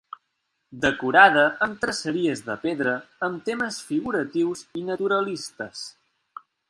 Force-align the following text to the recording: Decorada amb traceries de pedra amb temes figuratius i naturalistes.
Decorada 0.85 1.43
amb 1.65 1.75
traceries 1.83 2.41
de 2.47 2.55
pedra 2.63 2.95
amb 3.27 3.45
temes 3.51 3.77
figuratius 3.91 4.65
i 4.83 4.87
naturalistes. 4.89 5.85